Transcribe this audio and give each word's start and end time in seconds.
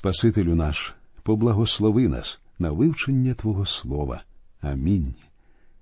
Спасителю 0.00 0.54
наш, 0.54 0.94
поблагослови 1.22 2.08
нас 2.08 2.40
на 2.58 2.70
вивчення 2.70 3.34
Твого 3.34 3.66
Слова. 3.66 4.22
Амінь. 4.60 5.14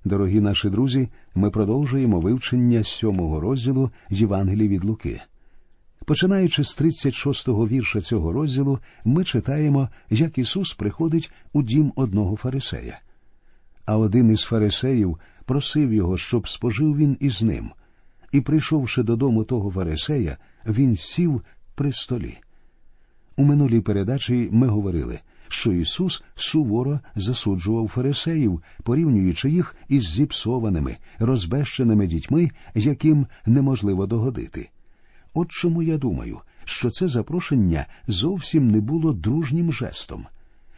Дорогі 0.05 0.41
наші 0.41 0.71
друзі, 0.71 1.09
ми 1.35 1.51
продовжуємо 1.51 2.21
вивчення 2.21 2.85
сьомого 2.85 3.41
розділу 3.41 3.91
з 4.11 4.21
Євангелії 4.21 4.69
від 4.69 4.85
Луки. 4.85 5.21
Починаючи 6.05 6.65
з 6.65 6.81
36-го 6.81 7.69
вірша 7.69 8.01
цього 8.01 8.33
розділу, 8.33 8.79
ми 9.05 9.25
читаємо, 9.25 9.89
як 10.11 10.39
Ісус 10.39 10.73
приходить 10.73 11.31
у 11.53 11.63
дім 11.63 11.93
одного 11.97 12.37
фарисея. 12.37 13.01
А 13.85 13.97
один 13.97 14.31
із 14.31 14.41
фарисеїв 14.41 15.19
просив 15.45 15.93
його, 15.93 16.17
щоб 16.17 16.49
спожив 16.49 16.97
він 16.97 17.17
із 17.21 17.43
ним. 17.43 17.71
І, 18.33 18.41
прийшовши 18.41 19.03
додому 19.03 19.45
того 19.45 19.71
фарисея, 19.71 20.39
він 20.67 20.97
сів 20.97 21.43
при 21.75 21.93
столі. 21.93 22.39
У 23.39 23.45
минулій 23.45 23.81
передачі 23.81 24.49
ми 24.53 24.67
говорили, 24.67 25.19
що 25.49 25.73
Ісус 25.73 26.23
суворо 26.35 27.01
засуджував 27.17 27.89
фарисеїв, 27.89 28.63
порівнюючи 28.83 29.51
їх 29.51 29.77
із 29.89 30.03
зіпсованими, 30.03 30.97
розбещеними 31.19 32.07
дітьми, 32.07 32.51
яким 32.75 33.27
неможливо 33.47 34.07
догодити. 34.07 34.71
От 35.35 35.49
чому 35.49 35.83
я 35.83 35.99
думаю, 35.99 36.39
що 36.65 36.91
це 36.91 37.09
запрошення 37.09 37.87
зовсім 38.09 38.71
не 38.71 38.81
було 38.81 39.13
дружнім 39.13 39.73
жестом. 39.73 40.27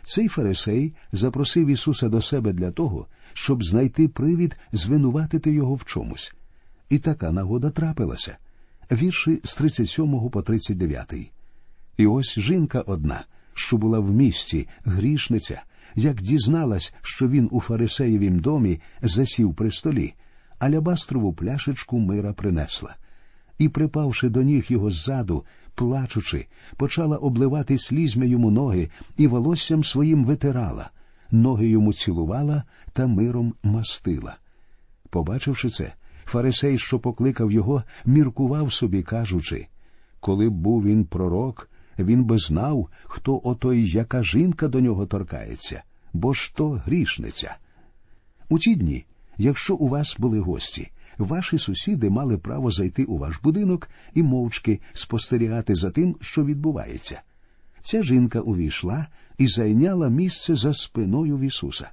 Цей 0.02 0.28
фарисей 0.28 0.94
запросив 1.12 1.68
Ісуса 1.68 2.08
до 2.08 2.20
себе 2.20 2.52
для 2.52 2.70
того, 2.70 3.06
щоб 3.32 3.64
знайти 3.64 4.08
привід 4.08 4.56
звинуватити 4.72 5.52
його 5.52 5.74
в 5.74 5.84
чомусь. 5.84 6.34
І 6.90 6.98
така 6.98 7.32
нагода 7.32 7.70
трапилася. 7.70 8.36
Вірші 8.92 9.40
з 9.44 9.54
37 9.54 10.30
по 10.30 10.42
39. 10.42 11.30
І 12.00 12.06
ось 12.06 12.38
жінка 12.38 12.80
одна, 12.80 13.24
що 13.54 13.76
була 13.76 13.98
в 13.98 14.10
місті, 14.10 14.68
грішниця, 14.84 15.62
як 15.94 16.22
дізналась, 16.22 16.94
що 17.02 17.28
він 17.28 17.48
у 17.50 17.60
фарисеєвім 17.60 18.38
домі 18.38 18.80
засів 19.02 19.54
при 19.54 19.70
столі, 19.70 20.14
алябастрову 20.58 21.32
пляшечку 21.32 21.98
мира 21.98 22.32
принесла. 22.32 22.96
І, 23.58 23.68
припавши 23.68 24.28
до 24.28 24.42
ніг 24.42 24.66
його 24.68 24.90
ззаду, 24.90 25.44
плачучи, 25.74 26.46
почала 26.76 27.16
обливати 27.16 27.78
слізьми 27.78 28.28
йому 28.28 28.50
ноги 28.50 28.90
і 29.16 29.26
волоссям 29.26 29.84
своїм 29.84 30.24
витирала, 30.24 30.90
ноги 31.30 31.68
йому 31.68 31.92
цілувала 31.92 32.64
та 32.92 33.06
миром 33.06 33.54
мастила. 33.62 34.36
Побачивши 35.10 35.68
це, 35.68 35.92
фарисей, 36.24 36.78
що 36.78 36.98
покликав 36.98 37.52
його, 37.52 37.82
міркував 38.04 38.72
собі, 38.72 39.02
кажучи 39.02 39.66
коли 40.20 40.48
б 40.48 40.52
був 40.52 40.84
він 40.84 41.04
пророк, 41.04 41.69
він 42.04 42.24
би 42.24 42.38
знав, 42.38 42.88
хто 43.04 43.40
отой, 43.44 43.90
яка 43.90 44.22
жінка 44.22 44.68
до 44.68 44.80
нього 44.80 45.06
торкається, 45.06 45.82
бо 46.12 46.34
ж 46.34 46.52
то 46.54 46.70
грішниця. 46.70 47.56
У 48.48 48.58
ті 48.58 48.74
дні, 48.74 49.04
якщо 49.38 49.74
у 49.74 49.88
вас 49.88 50.16
були 50.18 50.40
гості, 50.40 50.90
ваші 51.18 51.58
сусіди 51.58 52.10
мали 52.10 52.38
право 52.38 52.70
зайти 52.70 53.04
у 53.04 53.18
ваш 53.18 53.40
будинок 53.42 53.88
і 54.14 54.22
мовчки 54.22 54.80
спостерігати 54.92 55.74
за 55.74 55.90
тим, 55.90 56.16
що 56.20 56.44
відбувається. 56.44 57.20
Ця 57.80 58.02
жінка 58.02 58.40
увійшла 58.40 59.06
і 59.38 59.46
зайняла 59.46 60.08
місце 60.08 60.54
за 60.54 60.74
спиною 60.74 61.36
в 61.36 61.40
Ісуса. 61.40 61.90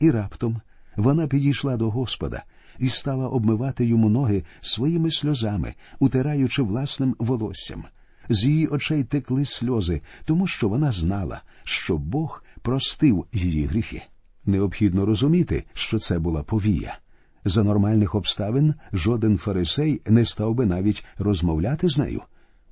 І 0.00 0.10
раптом 0.10 0.60
вона 0.96 1.26
підійшла 1.26 1.76
до 1.76 1.90
Господа 1.90 2.42
і 2.78 2.88
стала 2.88 3.28
обмивати 3.28 3.86
йому 3.86 4.08
ноги 4.08 4.44
своїми 4.60 5.10
сльозами, 5.10 5.74
утираючи 5.98 6.62
власним 6.62 7.16
волоссям. 7.18 7.84
З 8.28 8.44
її 8.44 8.66
очей 8.66 9.04
текли 9.04 9.44
сльози, 9.44 10.00
тому 10.24 10.46
що 10.46 10.68
вона 10.68 10.92
знала, 10.92 11.42
що 11.64 11.98
Бог 11.98 12.44
простив 12.62 13.26
її 13.32 13.66
гріхи. 13.66 14.02
Необхідно 14.46 15.06
розуміти, 15.06 15.64
що 15.72 15.98
це 15.98 16.18
була 16.18 16.42
повія. 16.42 16.98
За 17.44 17.62
нормальних 17.62 18.14
обставин 18.14 18.74
жоден 18.92 19.38
фарисей 19.38 20.02
не 20.06 20.24
став 20.24 20.54
би 20.54 20.66
навіть 20.66 21.04
розмовляти 21.18 21.88
з 21.88 21.98
нею. 21.98 22.22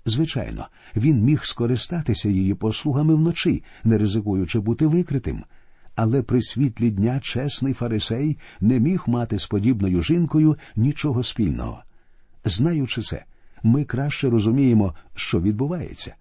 Звичайно, 0.04 0.66
він 0.96 1.22
міг 1.22 1.44
скористатися 1.44 2.28
її 2.28 2.54
послугами 2.54 3.14
вночі, 3.14 3.64
не 3.84 3.98
ризикуючи 3.98 4.60
бути 4.60 4.86
викритим. 4.86 5.44
Але 5.96 6.22
при 6.22 6.42
світлі 6.42 6.90
дня 6.90 7.20
чесний 7.22 7.74
фарисей 7.74 8.38
не 8.60 8.80
міг 8.80 9.02
мати 9.06 9.38
з 9.38 9.46
подібною 9.46 10.02
жінкою 10.02 10.56
нічого 10.76 11.22
спільного. 11.22 11.82
Знаючи 12.44 13.02
це, 13.02 13.24
ми 13.62 13.84
краще 13.84 14.30
розуміємо, 14.30 14.94
що 15.14 15.40
відбувається. 15.40 16.14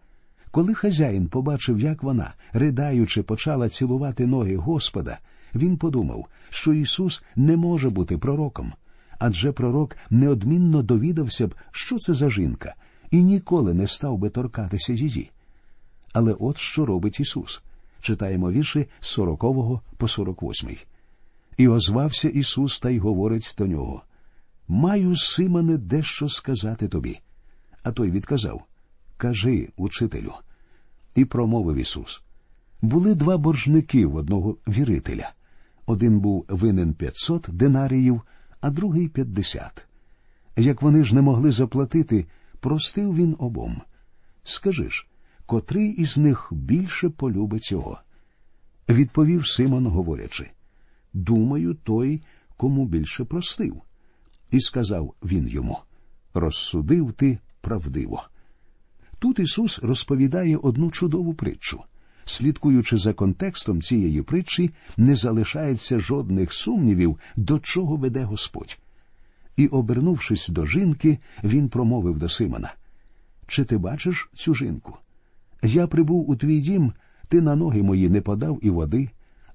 Коли 0.52 0.74
хазяїн 0.74 1.28
побачив, 1.28 1.80
як 1.80 2.04
вона, 2.04 2.34
ридаючи, 2.54 3.24
почала 3.24 3.70
цілувати 3.70 4.28
ноги 4.28 4.56
Господа, 4.56 5.20
він 5.56 5.78
подумав, 5.78 6.28
що 6.50 6.74
Ісус 6.74 7.24
не 7.36 7.58
може 7.58 7.90
бути 7.90 8.18
пророком, 8.18 8.74
адже 9.20 9.52
пророк 9.52 9.96
неодмінно 10.10 10.84
довідався 10.84 11.48
б, 11.48 11.56
що 11.72 11.98
це 11.98 12.14
за 12.14 12.30
жінка, 12.30 12.76
і 13.12 13.24
ніколи 13.24 13.74
не 13.74 13.88
став 13.88 14.18
би 14.18 14.30
торкатися 14.30 14.94
її. 14.94 15.32
Але 16.14 16.34
от 16.40 16.58
що 16.58 16.86
робить 16.86 17.20
Ісус. 17.20 17.62
Читаємо 18.02 18.52
вірші 18.52 18.88
з 19.00 19.08
40 19.08 19.40
по 19.98 20.08
48. 20.08 20.70
І 21.58 21.68
озвався 21.68 22.30
Ісус 22.30 22.80
та 22.80 22.90
й 22.90 23.00
говорить 23.00 23.56
до 23.58 23.68
нього 23.68 24.02
Маю, 24.68 25.16
Симоне, 25.16 25.78
дещо 25.78 26.30
сказати 26.30 26.88
тобі. 26.88 27.20
А 27.84 27.92
той 27.92 28.12
відказав 28.12 28.64
Кажи, 29.18 29.70
учителю. 29.78 30.34
І 31.16 31.26
промовив 31.26 31.76
Ісус. 31.76 32.22
Були 32.82 33.16
два 33.16 33.38
боржники 33.38 34.06
в 34.06 34.16
одного 34.16 34.58
вірителя. 34.68 35.32
Один 35.86 36.20
був 36.20 36.46
винен 36.48 36.94
500 36.94 37.48
динаріїв, 37.52 38.22
а 38.62 38.70
другий 38.70 39.08
50. 39.08 39.86
Як 40.58 40.82
вони 40.82 41.04
ж 41.04 41.16
не 41.16 41.22
могли 41.22 41.52
заплатити, 41.52 42.26
простив 42.60 43.16
він 43.16 43.36
обом. 43.40 43.82
Скажи 44.44 44.90
ж, 44.90 45.08
котрий 45.46 45.90
із 45.90 46.18
них 46.18 46.48
більше 46.52 47.10
полюбить 47.10 47.72
його? 47.72 48.00
Відповів 48.90 49.48
Симон, 49.48 49.88
говорячи 49.88 50.50
Думаю, 51.14 51.74
той, 51.74 52.22
кому 52.58 52.86
більше 52.86 53.24
простив. 53.24 53.82
І 54.52 54.60
сказав 54.60 55.14
він 55.24 55.48
йому 55.48 55.80
Розсудив 56.34 57.14
ти 57.14 57.40
правдиво. 57.62 58.24
Тут 59.20 59.40
Ісус 59.40 59.80
розповідає 59.80 60.58
одну 60.58 60.92
чудову 60.92 61.34
притчу. 61.34 61.82
Слідкуючи 62.26 62.98
за 62.98 63.14
контекстом 63.14 63.82
цієї 63.82 64.22
притчі, 64.22 64.72
не 64.98 65.16
залишається 65.16 66.00
жодних 66.00 66.54
сумнівів, 66.54 67.18
до 67.36 67.60
чого 67.60 67.96
веде 67.96 68.24
Господь. 68.24 68.80
І, 69.58 69.68
обернувшись 69.68 70.50
до 70.50 70.66
жінки, 70.66 71.18
він 71.44 71.70
промовив 71.70 72.18
до 72.18 72.30
Симона 72.30 72.74
Чи 73.48 73.66
ти 73.66 73.78
бачиш 73.78 74.30
цю 74.34 74.56
жінку? 74.56 74.98
Я 75.64 75.88
прибув 75.88 76.30
у 76.30 76.36
твій 76.36 76.62
дім, 76.62 76.94
ти 77.28 77.42
на 77.42 77.56
ноги 77.56 77.84
мої 77.84 78.10
не 78.10 78.22
подав 78.22 78.60
і 78.62 78.70
води, 78.70 79.10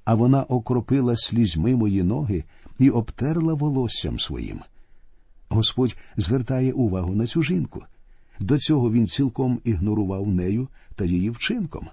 а 0.05 0.15
вона 0.15 0.43
окропила 0.43 1.17
слізьми 1.17 1.77
мої 1.77 2.03
ноги 2.03 2.45
і 2.79 2.91
обтерла 2.91 3.55
волоссям 3.55 4.19
своїм. 4.19 4.61
Господь 5.49 5.97
звертає 6.17 6.73
увагу 6.73 7.15
на 7.15 7.27
цю 7.27 7.43
жінку. 7.43 7.85
До 8.41 8.59
цього 8.59 8.93
він 8.93 9.07
цілком 9.07 9.61
ігнорував 9.65 10.29
нею 10.29 10.69
та 10.95 11.05
її 11.05 11.31
вчинком. 11.31 11.89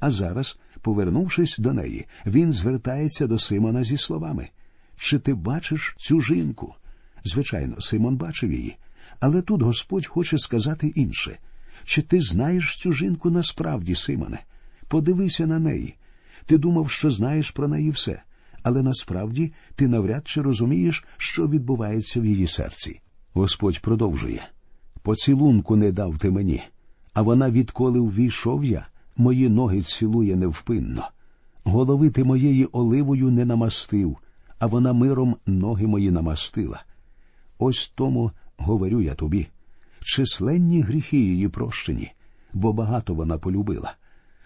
А 0.00 0.10
зараз, 0.10 0.58
повернувшись 0.80 1.58
до 1.58 1.72
неї, 1.72 2.06
він 2.26 2.52
звертається 2.52 3.26
до 3.26 3.38
Симона 3.38 3.84
зі 3.84 3.96
словами 3.96 4.48
Чи 4.96 5.18
ти 5.18 5.34
бачиш 5.34 5.96
цю 5.98 6.20
жінку? 6.20 6.74
Звичайно, 7.24 7.80
Симон 7.80 8.16
бачив 8.16 8.52
її. 8.52 8.76
Але 9.20 9.42
тут 9.42 9.62
Господь 9.62 10.06
хоче 10.06 10.38
сказати 10.38 10.86
інше 10.86 11.38
чи 11.84 12.02
ти 12.02 12.20
знаєш 12.20 12.76
цю 12.76 12.92
жінку 12.92 13.30
насправді, 13.30 13.94
Симоне? 13.94 14.38
Подивися 14.88 15.46
на 15.46 15.58
неї. 15.58 15.94
Ти 16.46 16.58
думав, 16.58 16.90
що 16.90 17.10
знаєш 17.10 17.50
про 17.50 17.68
неї 17.68 17.90
все, 17.90 18.22
але 18.62 18.82
насправді 18.82 19.52
ти 19.74 19.88
навряд 19.88 20.28
чи 20.28 20.42
розумієш, 20.42 21.04
що 21.16 21.48
відбувається 21.48 22.20
в 22.20 22.26
її 22.26 22.46
серці. 22.46 23.00
Господь 23.32 23.80
продовжує 23.80 24.48
поцілунку 25.06 25.76
не 25.76 25.92
дав 25.92 26.18
ти 26.18 26.30
мені, 26.30 26.62
а 27.14 27.22
вона, 27.22 27.50
відколи 27.50 28.00
ввійшов 28.00 28.64
я, 28.64 28.86
мої 29.16 29.48
ноги 29.48 29.82
цілує 29.82 30.36
невпинно. 30.36 31.08
Голови 31.64 32.10
ти 32.10 32.24
моєї 32.24 32.64
оливою 32.64 33.30
не 33.30 33.44
намастив, 33.44 34.16
а 34.58 34.66
вона 34.66 34.92
миром 34.92 35.36
ноги 35.46 35.86
мої 35.86 36.10
намастила. 36.10 36.84
Ось 37.58 37.92
тому 37.94 38.30
говорю 38.56 39.00
я 39.00 39.14
тобі 39.14 39.48
численні 40.00 40.80
гріхи 40.80 41.18
її 41.18 41.48
прощені, 41.48 42.12
бо 42.52 42.72
багато 42.72 43.14
вона 43.14 43.38
полюбила. 43.38 43.94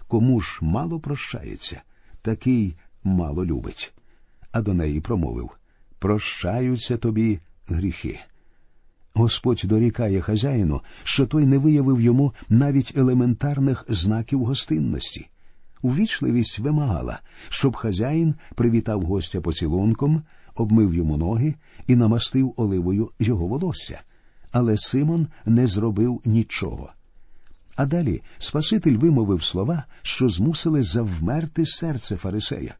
Кому 0.09 0.41
ж 0.41 0.59
мало 0.63 1.01
прощається, 1.01 1.83
такий 2.23 2.75
мало 3.05 3.45
любить. 3.45 3.93
А 4.53 4.63
до 4.63 4.75
неї 4.75 5.01
промовив 5.01 5.51
Прощаються 5.99 6.97
тобі 6.97 7.41
гріхи. 7.69 8.21
Господь 9.15 9.63
дорікає 9.65 10.21
хазяїну, 10.21 10.81
що 11.05 11.27
той 11.27 11.47
не 11.47 11.59
виявив 11.59 12.01
йому 12.01 12.35
навіть 12.49 12.93
елементарних 12.97 13.85
знаків 13.89 14.45
гостинності. 14.45 15.29
Увічливість 15.83 16.59
вимагала, 16.59 17.21
щоб 17.49 17.77
хазяїн 17.77 18.35
привітав 18.55 19.03
гостя 19.03 19.41
поцілунком, 19.41 20.23
обмив 20.55 20.95
йому 20.95 21.17
ноги 21.17 21.55
і 21.87 21.97
намастив 21.97 22.55
оливою 22.57 23.11
його 23.19 23.47
волосся. 23.47 24.01
Але 24.53 24.77
Симон 24.77 25.29
не 25.47 25.67
зробив 25.67 26.21
нічого. 26.25 26.93
А 27.77 27.87
далі 27.87 28.23
Спаситель 28.39 28.97
вимовив 28.97 29.45
слова, 29.45 29.85
що 30.03 30.29
змусили 30.29 30.83
завмерти 30.83 31.67
серце 31.67 32.17
Фарисея. 32.17 32.75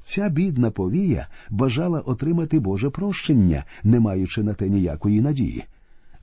Ця 0.00 0.28
бідна 0.28 0.70
повія 0.70 1.28
бажала 1.50 2.00
отримати 2.00 2.60
Боже 2.60 2.90
прощення, 2.90 3.64
не 3.84 4.00
маючи 4.00 4.42
на 4.42 4.54
те 4.54 4.68
ніякої 4.68 5.20
надії. 5.20 5.64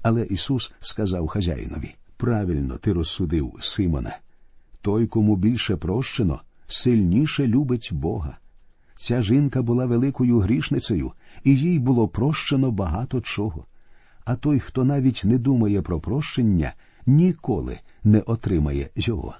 Але 0.01 0.23
Ісус 0.23 0.71
сказав 0.79 1.27
хазяїнові 1.27 1.95
правильно 2.23 2.77
ти 2.77 2.93
розсудив, 2.93 3.53
Симоне. 3.59 4.17
Той, 4.81 5.07
кому 5.07 5.35
більше 5.35 5.75
прощено, 5.75 6.41
сильніше 6.67 7.47
любить 7.47 7.89
Бога. 7.91 8.37
Ця 8.95 9.21
жінка 9.21 9.61
була 9.61 9.85
великою 9.85 10.39
грішницею, 10.39 11.11
і 11.43 11.55
їй 11.55 11.79
було 11.79 12.07
прощено 12.07 12.71
багато 12.71 13.21
чого. 13.21 13.65
А 14.25 14.35
той, 14.35 14.59
хто 14.59 14.83
навіть 14.83 15.21
не 15.25 15.37
думає 15.37 15.81
про 15.81 15.99
прощення, 15.99 16.73
ніколи 17.05 17.79
не 18.03 18.19
отримає 18.19 18.89
його. 18.95 19.35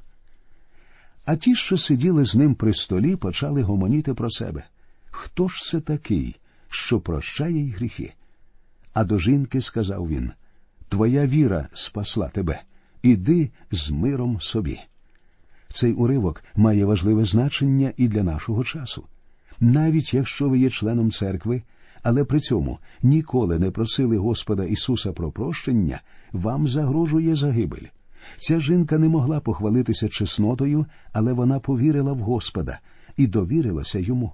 А 1.26 1.36
ті, 1.36 1.56
що 1.56 1.78
сиділи 1.78 2.26
з 2.26 2.36
ним 2.36 2.56
при 2.56 2.74
столі, 2.74 3.16
почали 3.16 3.62
гомоніти 3.62 4.14
про 4.14 4.30
себе. 4.30 4.64
Хто 5.12 5.48
ж 5.48 5.62
це 5.62 5.80
такий, 5.80 6.36
що 6.70 7.00
прощає 7.00 7.60
й 7.60 7.72
гріхи? 7.72 8.14
А 8.94 9.04
до 9.04 9.20
жінки 9.20 9.62
сказав 9.62 10.08
він 10.08 10.32
Твоя 10.90 11.28
віра 11.28 11.68
спасла 11.74 12.30
тебе, 12.30 12.62
іди 13.02 13.52
з 13.72 13.90
миром 13.90 14.42
собі. 14.42 14.80
Цей 15.68 15.94
уривок 15.94 16.44
має 16.56 16.86
важливе 16.86 17.26
значення 17.26 17.94
і 17.98 18.08
для 18.08 18.24
нашого 18.24 18.64
часу. 18.64 19.04
Навіть 19.60 20.14
якщо 20.14 20.50
ви 20.50 20.60
є 20.60 20.70
членом 20.70 21.12
церкви, 21.12 21.64
але 22.04 22.24
при 22.24 22.40
цьому 22.40 22.80
ніколи 23.02 23.60
не 23.60 23.72
просили 23.72 24.18
Господа 24.18 24.66
Ісуса 24.66 25.12
про 25.12 25.32
прощення, 25.32 26.02
вам 26.32 26.68
загрожує 26.68 27.36
загибель. 27.36 27.88
Ця 28.38 28.60
жінка 28.60 28.98
не 28.98 29.10
могла 29.10 29.40
похвалитися 29.40 30.10
чеснотою, 30.10 30.86
але 31.12 31.34
вона 31.34 31.60
повірила 31.60 32.14
в 32.14 32.20
Господа 32.20 32.80
і 33.18 33.28
довірилася 33.28 34.00
йому. 34.00 34.34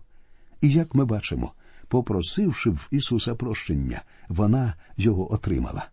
І 0.62 0.70
як 0.70 0.96
ми 0.96 1.06
бачимо, 1.06 1.54
попросивши 1.88 2.70
в 2.70 2.88
Ісуса 2.92 3.36
прощення, 3.36 4.02
вона 4.30 4.74
його 4.98 5.34
отримала. 5.34 5.86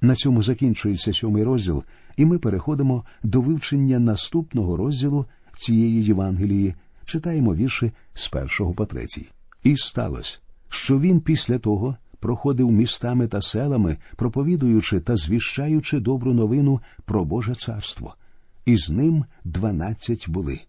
На 0.00 0.14
цьому 0.14 0.42
закінчується 0.42 1.12
сьомий 1.12 1.44
розділ, 1.44 1.84
і 2.16 2.26
ми 2.26 2.38
переходимо 2.38 3.04
до 3.22 3.40
вивчення 3.40 3.98
наступного 3.98 4.76
розділу 4.76 5.26
цієї 5.56 6.04
Євангелії, 6.04 6.74
читаємо 7.04 7.54
вірші 7.54 7.92
з 8.14 8.28
першого 8.28 8.72
по 8.74 8.86
третій. 8.86 9.28
І 9.62 9.76
сталося, 9.76 10.38
що 10.68 11.00
він 11.00 11.20
після 11.20 11.58
того 11.58 11.96
проходив 12.24 12.72
містами 12.72 13.26
та 13.26 13.42
селами, 13.42 13.96
проповідуючи 14.16 15.00
та 15.00 15.16
звіщаючи 15.16 16.00
добру 16.00 16.32
новину 16.32 16.80
про 17.04 17.24
Боже 17.24 17.54
царство, 17.54 18.14
і 18.64 18.76
з 18.76 18.90
ним 18.90 19.24
дванадцять 19.44 20.28
були. 20.28 20.60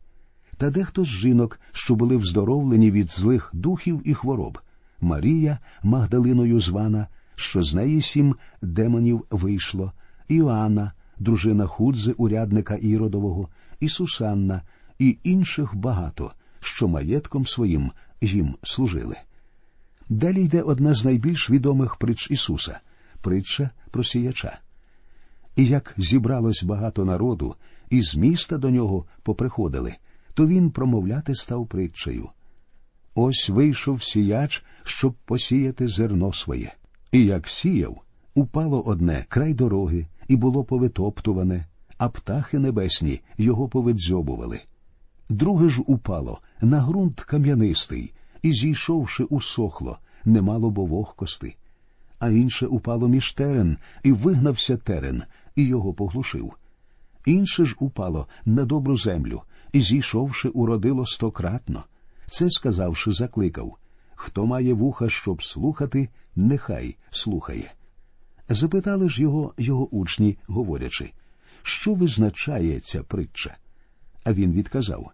Та 0.58 0.70
дехто 0.70 1.04
з 1.04 1.08
жінок, 1.08 1.60
що 1.72 1.96
були 1.96 2.18
вздоровлені 2.18 2.92
від 2.92 3.12
злих 3.12 3.52
духів 3.54 4.02
і 4.06 4.14
хвороб, 4.14 4.60
Марія, 5.02 5.60
Магдалиною 5.84 6.60
звана, 6.60 7.08
що 7.36 7.64
з 7.64 7.74
неї 7.74 8.02
сім 8.02 8.36
демонів 8.62 9.26
вийшло, 9.32 9.92
Іоанна, 10.28 10.92
дружина 11.20 11.68
Худзи, 11.68 12.12
урядника 12.12 12.76
Іродового, 12.76 13.50
і 13.80 13.90
Сусанна, 13.90 14.62
і 15.00 15.18
інших 15.24 15.76
багато, 15.76 16.32
що 16.60 16.88
маєтком 16.88 17.48
своїм 17.48 17.92
їм 18.22 18.56
служили. 18.64 19.16
Далі 20.10 20.44
йде 20.44 20.62
одна 20.62 20.94
з 20.94 21.06
найбільш 21.06 21.50
відомих 21.50 21.96
притч 21.96 22.32
Ісуса 22.32 22.80
притча 23.22 23.70
про 23.92 24.04
сіяча. 24.04 24.60
І 25.56 25.66
як 25.66 25.94
зібралось 25.98 26.64
багато 26.64 27.06
народу, 27.06 27.56
і 27.90 28.02
з 28.02 28.16
міста 28.16 28.58
до 28.58 28.70
нього 28.70 29.06
поприходили, 29.24 29.96
то 30.34 30.48
він 30.48 30.72
промовляти 30.72 31.36
став 31.36 31.68
притчею. 31.68 32.30
Ось 33.16 33.50
вийшов 33.50 34.04
сіяч, 34.04 34.64
щоб 34.84 35.14
посіяти 35.14 35.88
зерно 35.88 36.34
своє. 36.34 36.74
І 37.12 37.24
як 37.24 37.48
сіяв, 37.48 38.02
упало 38.36 38.82
одне 38.82 39.26
край 39.30 39.54
дороги, 39.54 40.08
і 40.28 40.36
було 40.36 40.64
повитоптуване, 40.64 41.66
а 41.98 42.10
птахи 42.10 42.60
небесні 42.60 43.22
його 43.38 43.70
повидзьобували. 43.70 44.62
Друге 45.30 45.70
ж 45.70 45.82
упало 45.88 46.40
на 46.62 46.86
ґрунт 46.86 47.22
кам'янистий, 47.22 48.14
і, 48.46 48.54
зійшовши, 48.54 49.24
усохло, 49.24 50.00
немало 50.26 50.70
бо 50.70 50.86
вогкости. 50.86 51.56
А 52.20 52.30
інше 52.30 52.68
упало 52.68 53.08
між 53.08 53.34
терен, 53.34 53.78
і 54.04 54.12
вигнався 54.12 54.78
терен, 54.78 55.24
і 55.56 55.64
його 55.64 55.94
поглушив. 55.94 56.54
Інше 57.26 57.66
ж 57.66 57.76
упало 57.80 58.28
на 58.46 58.66
добру 58.66 58.98
землю, 58.98 59.42
і, 59.74 59.82
зійшовши, 59.82 60.50
уродило 60.50 61.06
стократно. 61.06 61.84
Це, 62.28 62.50
сказавши, 62.50 63.12
закликав 63.12 63.78
Хто 64.16 64.46
має 64.46 64.74
вуха, 64.74 65.10
щоб 65.10 65.44
слухати, 65.44 66.10
нехай 66.36 66.96
слухає. 67.10 67.74
Запитали 68.50 69.10
ж 69.10 69.22
його 69.22 69.54
його 69.58 69.96
учні, 69.96 70.38
говорячи, 70.48 71.12
що 71.64 71.94
визначає 71.94 72.80
ця 72.80 73.04
притча? 73.04 73.58
А 74.24 74.34
він 74.34 74.54
відказав 74.54 75.12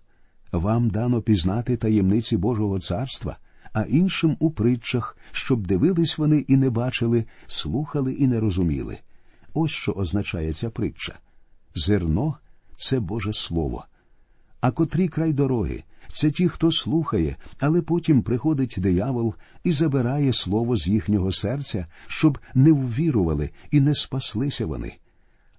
Вам 0.51 0.89
дано 0.89 1.21
пізнати 1.21 1.77
таємниці 1.77 2.37
Божого 2.37 2.79
царства, 2.79 3.37
а 3.73 3.81
іншим 3.81 4.37
у 4.39 4.51
притчах, 4.51 5.17
щоб 5.31 5.67
дивились 5.67 6.17
вони 6.17 6.45
і 6.47 6.57
не 6.57 6.69
бачили, 6.69 7.25
слухали 7.47 8.13
і 8.13 8.27
не 8.27 8.39
розуміли. 8.39 8.97
Ось 9.53 9.71
що 9.71 9.91
означає 9.91 10.53
ця 10.53 10.69
притча 10.69 11.19
зерно 11.75 12.37
це 12.75 12.99
Боже 12.99 13.33
Слово. 13.33 13.85
А 14.61 14.71
котрі 14.71 15.07
край 15.07 15.33
дороги 15.33 15.83
це 16.07 16.31
ті, 16.31 16.49
хто 16.49 16.71
слухає, 16.71 17.35
але 17.59 17.81
потім 17.81 18.21
приходить 18.21 18.75
диявол 18.77 19.33
і 19.63 19.71
забирає 19.71 20.33
слово 20.33 20.75
з 20.75 20.87
їхнього 20.87 21.31
серця, 21.31 21.85
щоб 22.07 22.39
не 22.53 22.71
ввірували 22.71 23.49
і 23.71 23.81
не 23.81 23.95
спаслися 23.95 24.65
вони. 24.65 24.97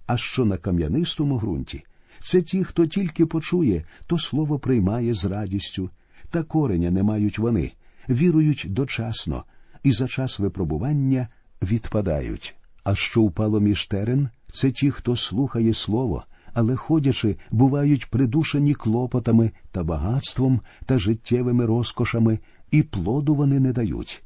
А 0.05 0.17
що 0.17 0.45
на 0.45 0.57
кам'янистому 0.57 1.39
ґрунті, 1.39 1.83
це 2.23 2.41
ті, 2.41 2.63
хто 2.63 2.85
тільки 2.85 3.25
почує, 3.25 3.85
то 4.07 4.19
слово 4.19 4.59
приймає 4.59 5.13
з 5.13 5.25
радістю, 5.25 5.89
та 6.29 6.43
кореня 6.43 6.91
не 6.91 7.03
мають 7.03 7.39
вони, 7.39 7.71
вірують 8.09 8.65
дочасно, 8.69 9.43
і 9.83 9.91
за 9.91 10.07
час 10.07 10.39
випробування 10.39 11.27
відпадають. 11.61 12.55
А 12.83 12.95
що 12.95 13.21
впало 13.21 13.59
між 13.59 13.85
терен, 13.85 14.29
це 14.47 14.71
ті, 14.71 14.91
хто 14.91 15.15
слухає 15.15 15.73
слово, 15.73 16.23
але 16.53 16.75
ходячи, 16.75 17.37
бувають 17.51 18.09
придушені 18.09 18.73
клопотами 18.73 19.51
та 19.71 19.83
багатством 19.83 20.61
та 20.85 20.99
життєвими 20.99 21.65
розкошами, 21.65 22.39
і 22.71 22.83
плоду 22.83 23.35
вони 23.35 23.59
не 23.59 23.73
дають. 23.73 24.23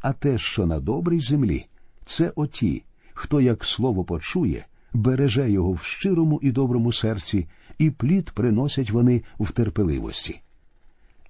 А 0.00 0.12
те, 0.12 0.38
що 0.38 0.66
на 0.66 0.80
добрій 0.80 1.20
землі, 1.20 1.66
це 2.04 2.32
оті, 2.36 2.84
хто 3.14 3.40
як 3.40 3.64
слово 3.64 4.04
почує, 4.04 4.66
береже 4.92 5.50
його 5.50 5.72
в 5.72 5.82
щирому 5.82 6.40
і 6.42 6.52
доброму 6.52 6.92
серці, 6.92 7.46
і 7.78 7.90
плід 7.90 8.30
приносять 8.30 8.90
вони 8.90 9.22
в 9.40 9.52
терпеливості. 9.52 10.40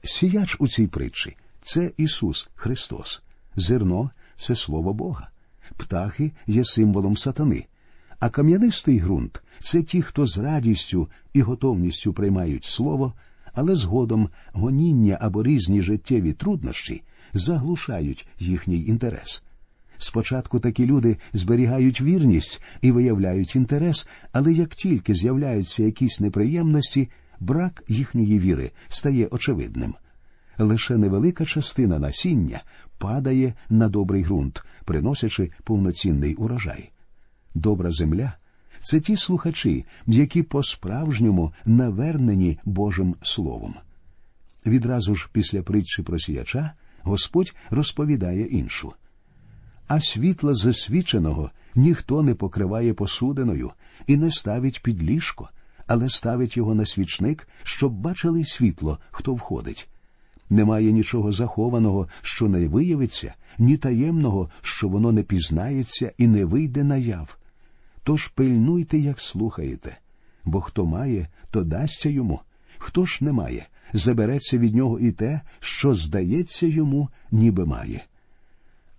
Сіяч 0.04 0.56
у 0.58 0.68
цій 0.68 0.86
притчі 0.86 1.36
це 1.62 1.90
Ісус 1.96 2.48
Христос, 2.54 3.22
зерно 3.56 4.10
це 4.36 4.54
Слово 4.54 4.92
Бога, 4.92 5.30
птахи 5.76 6.32
є 6.46 6.64
символом 6.64 7.16
сатани, 7.16 7.66
а 8.18 8.28
кам'янистий 8.28 9.00
ґрунт 9.00 9.42
це 9.60 9.82
ті, 9.82 10.02
хто 10.02 10.26
з 10.26 10.38
радістю 10.38 11.08
і 11.32 11.42
готовністю 11.42 12.12
приймають 12.12 12.64
слово, 12.64 13.12
але 13.54 13.76
згодом 13.76 14.28
гоніння 14.52 15.18
або 15.20 15.42
різні 15.42 15.82
життєві 15.82 16.32
труднощі 16.32 17.02
заглушають 17.34 18.28
їхній 18.38 18.84
інтерес. 18.84 19.42
Спочатку 20.02 20.58
такі 20.60 20.86
люди 20.86 21.16
зберігають 21.32 22.00
вірність 22.00 22.62
і 22.80 22.90
виявляють 22.92 23.56
інтерес, 23.56 24.08
але 24.32 24.52
як 24.52 24.74
тільки 24.74 25.14
з'являються 25.14 25.82
якісь 25.82 26.20
неприємності, 26.20 27.08
брак 27.40 27.84
їхньої 27.88 28.38
віри 28.38 28.70
стає 28.88 29.26
очевидним. 29.26 29.94
Лише 30.58 30.96
невелика 30.96 31.44
частина 31.44 31.98
насіння 31.98 32.62
падає 32.98 33.54
на 33.68 33.88
добрий 33.88 34.24
ґрунт, 34.24 34.64
приносячи 34.84 35.50
повноцінний 35.64 36.34
урожай. 36.34 36.90
Добра 37.54 37.90
земля 37.90 38.32
це 38.78 39.00
ті 39.00 39.16
слухачі, 39.16 39.84
які 40.06 40.42
по-справжньому 40.42 41.52
навернені 41.64 42.58
Божим 42.64 43.14
Словом. 43.22 43.74
Відразу 44.66 45.14
ж 45.14 45.28
після 45.32 45.62
притчі 45.62 46.02
про 46.02 46.18
сіяча 46.18 46.72
Господь 47.02 47.54
розповідає 47.70 48.46
іншу. 48.46 48.92
А 49.90 50.00
світла 50.00 50.54
засвіченого 50.54 51.50
ніхто 51.74 52.22
не 52.22 52.34
покриває 52.34 52.94
посудиною 52.94 53.70
і 54.06 54.16
не 54.16 54.30
ставить 54.30 54.82
під 54.82 55.02
ліжко, 55.02 55.48
але 55.86 56.08
ставить 56.08 56.56
його 56.56 56.74
на 56.74 56.84
свічник, 56.84 57.48
щоб 57.62 57.92
бачили 57.92 58.44
світло, 58.44 58.98
хто 59.10 59.34
входить. 59.34 59.88
Немає 60.50 60.92
нічого 60.92 61.32
захованого, 61.32 62.08
що 62.22 62.48
не 62.48 62.68
виявиться, 62.68 63.34
ні 63.58 63.76
таємного, 63.76 64.50
що 64.62 64.88
воно 64.88 65.12
не 65.12 65.22
пізнається 65.22 66.12
і 66.18 66.26
не 66.26 66.44
вийде 66.44 66.84
наяв. 66.84 67.38
Тож 68.02 68.28
пильнуйте, 68.28 68.98
як 68.98 69.20
слухаєте, 69.20 69.98
бо 70.44 70.60
хто 70.60 70.86
має, 70.86 71.28
то 71.50 71.64
дасться 71.64 72.10
йому, 72.10 72.40
хто 72.78 73.04
ж 73.04 73.18
не 73.20 73.32
має, 73.32 73.66
забереться 73.92 74.58
від 74.58 74.74
нього 74.74 74.98
і 74.98 75.12
те, 75.12 75.40
що 75.60 75.94
здається 75.94 76.66
йому, 76.66 77.08
ніби 77.30 77.66
має. 77.66 78.04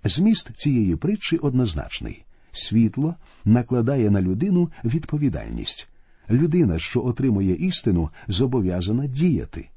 Зміст 0.04 0.52
цієї 0.56 0.96
притчі 0.96 1.38
однозначний 1.38 2.24
світло 2.52 3.16
накладає 3.46 4.10
на 4.10 4.22
людину 4.22 4.70
відповідальність. 4.84 5.90
Людина, 6.30 6.80
що 6.80 7.06
отримує 7.06 7.56
істину, 7.56 8.10
зобов'язана 8.28 9.08
діяти. 9.08 9.70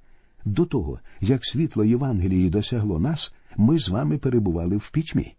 До 0.44 0.64
того, 0.64 1.00
як 1.20 1.46
світло 1.46 1.84
Євангелії 1.84 2.50
досягло 2.50 2.98
нас, 3.00 3.34
ми 3.56 3.78
з 3.78 3.88
вами 3.88 4.18
перебували 4.18 4.76
в 4.76 4.90
пітьмі. 4.90 5.34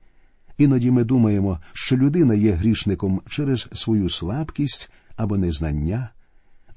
Іноді 0.58 0.92
ми 0.92 1.04
думаємо, 1.04 1.60
що 1.74 1.98
людина 1.98 2.36
є 2.36 2.52
грішником 2.52 3.22
через 3.30 3.70
свою 3.74 4.10
слабкість 4.10 4.92
або 5.16 5.38
незнання. 5.38 6.10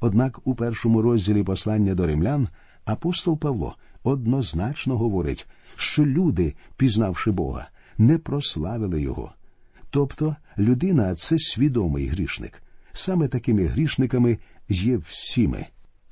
Однак 0.01 0.41
у 0.45 0.55
першому 0.55 1.03
розділі 1.03 1.43
послання 1.43 1.95
до 1.95 2.07
римлян 2.07 2.49
апостол 2.85 3.39
Павло 3.39 3.77
однозначно 4.03 4.99
говорить, 4.99 5.49
що 5.77 6.07
люди, 6.07 6.55
пізнавши 6.77 7.31
Бога, 7.31 7.69
не 7.99 8.19
прославили 8.19 9.03
Його. 9.03 9.33
Тобто 9.91 10.37
людина 10.59 11.15
це 11.15 11.39
свідомий 11.39 12.07
грішник. 12.07 12.63
Саме 12.93 13.29
такими 13.29 13.65
грішниками 13.65 14.39
є 14.69 14.97
всі 14.97 15.49
ми. 15.49 15.67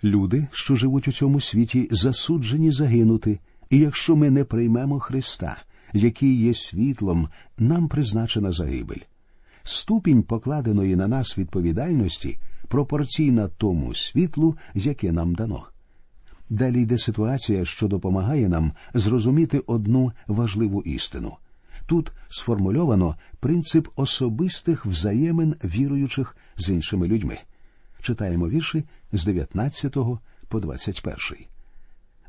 Люди, 0.04 0.46
що 0.52 0.76
живуть 0.76 1.08
у 1.08 1.12
цьому 1.12 1.40
світі, 1.40 1.88
засуджені 1.90 2.70
загинути, 2.70 3.38
і 3.70 3.78
якщо 3.78 4.16
ми 4.16 4.30
не 4.30 4.44
приймемо 4.44 5.00
Христа, 5.00 5.56
який 5.92 6.40
є 6.40 6.54
світлом, 6.54 7.28
нам 7.58 7.88
призначена 7.88 8.52
загибель. 8.52 9.00
Ступінь 9.62 10.22
покладеної 10.22 10.96
на 10.96 11.08
нас 11.08 11.38
відповідальності 11.38 12.38
пропорційна 12.68 13.48
тому 13.48 13.94
світлу, 13.94 14.56
яке 14.74 15.12
нам 15.12 15.34
дано. 15.34 15.66
Далі 16.50 16.82
йде 16.82 16.98
ситуація, 16.98 17.64
що 17.64 17.88
допомагає 17.88 18.48
нам 18.48 18.72
зрозуміти 18.94 19.62
одну 19.66 20.12
важливу 20.26 20.82
істину. 20.82 21.36
Тут 21.86 22.12
сформульовано 22.28 23.16
принцип 23.40 23.88
особистих 23.96 24.86
взаємин 24.86 25.56
віруючих 25.64 26.36
з 26.56 26.68
іншими 26.68 27.08
людьми. 27.08 27.38
Читаємо 28.02 28.48
вірші 28.48 28.84
з 29.12 29.24
19 29.24 29.96
по 30.48 30.60
21. 30.60 31.16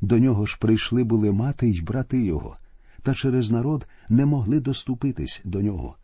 До 0.01 0.19
нього 0.19 0.45
ж 0.45 0.57
прийшли 0.59 1.03
були 1.03 1.31
мати 1.31 1.69
й 1.69 1.81
брати 1.81 2.25
його, 2.25 2.57
та 3.01 3.13
через 3.13 3.51
народ 3.51 3.87
не 4.09 4.25
могли 4.25 4.59
доступитись 4.59 5.41
до 5.43 5.61
нього, 5.61 5.95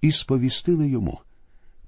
і 0.00 0.12
сповістили 0.12 0.88
йому 0.88 1.20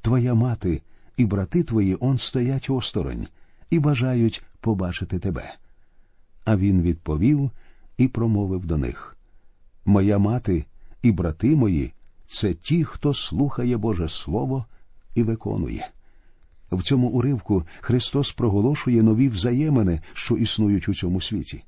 Твоя 0.02 0.34
мати 0.34 0.82
і 1.16 1.24
брати 1.24 1.62
твої 1.62 1.96
он 2.00 2.18
стоять 2.18 2.70
осторонь 2.70 3.26
і 3.70 3.78
бажають 3.78 4.42
побачити 4.60 5.18
тебе. 5.18 5.54
А 6.44 6.56
він 6.56 6.82
відповів 6.82 7.50
і 7.96 8.08
промовив 8.08 8.66
до 8.66 8.78
них 8.78 9.16
Моя 9.84 10.18
мати 10.18 10.64
і 11.02 11.12
брати 11.12 11.56
мої 11.56 11.92
це 12.26 12.54
ті, 12.54 12.84
хто 12.84 13.14
слухає 13.14 13.76
Боже 13.76 14.08
Слово 14.08 14.66
і 15.14 15.22
виконує. 15.22 15.90
В 16.72 16.82
цьому 16.82 17.08
уривку 17.08 17.62
Христос 17.80 18.32
проголошує 18.32 19.02
нові 19.02 19.28
взаємини, 19.28 20.00
що 20.12 20.36
існують 20.36 20.88
у 20.88 20.94
цьому 20.94 21.20
світі. 21.20 21.64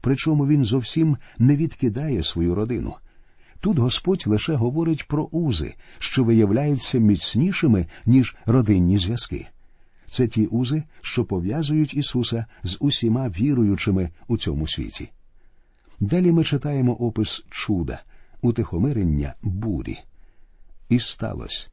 Причому 0.00 0.46
Він 0.46 0.64
зовсім 0.64 1.16
не 1.38 1.56
відкидає 1.56 2.22
свою 2.22 2.54
родину. 2.54 2.94
Тут 3.60 3.78
Господь 3.78 4.24
лише 4.26 4.54
говорить 4.54 5.08
про 5.08 5.24
узи, 5.24 5.74
що 5.98 6.24
виявляються 6.24 6.98
міцнішими, 6.98 7.86
ніж 8.06 8.36
родинні 8.46 8.98
зв'язки. 8.98 9.46
Це 10.06 10.26
ті 10.26 10.46
узи, 10.46 10.82
що 11.02 11.24
пов'язують 11.24 11.94
Ісуса 11.94 12.46
з 12.62 12.76
усіма 12.80 13.28
віруючими 13.28 14.10
у 14.28 14.36
цьому 14.36 14.68
світі. 14.68 15.10
Далі 16.00 16.32
ми 16.32 16.44
читаємо 16.44 16.92
опис 16.92 17.44
чуда, 17.50 18.02
утихомирення 18.44 19.34
бурі. 19.42 19.98
І 20.88 20.98
сталося. 20.98 21.68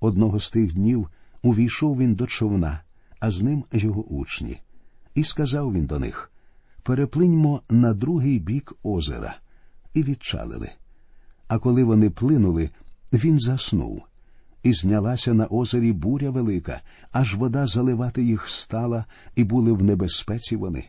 Одного 0.00 0.40
з 0.40 0.50
тих 0.50 0.74
днів 0.74 1.08
увійшов 1.42 1.98
він 1.98 2.14
до 2.14 2.26
човна, 2.26 2.80
а 3.20 3.30
з 3.30 3.42
ним 3.42 3.64
його 3.72 4.02
учні. 4.02 4.60
І 5.14 5.24
сказав 5.24 5.72
він 5.72 5.86
до 5.86 5.98
них 5.98 6.32
Переплиньмо 6.82 7.62
на 7.70 7.94
другий 7.94 8.38
бік 8.38 8.72
озера, 8.82 9.36
і 9.94 10.02
відчалили. 10.02 10.70
А 11.48 11.58
коли 11.58 11.84
вони 11.84 12.10
плинули, 12.10 12.70
він 13.12 13.40
заснув, 13.40 14.02
і 14.62 14.72
знялася 14.72 15.34
на 15.34 15.46
озері 15.46 15.92
буря 15.92 16.30
велика, 16.30 16.80
аж 17.12 17.34
вода 17.34 17.66
заливати 17.66 18.24
їх 18.24 18.48
стала, 18.48 19.04
і 19.36 19.44
були 19.44 19.72
в 19.72 19.82
небезпеці 19.82 20.56
вони. 20.56 20.84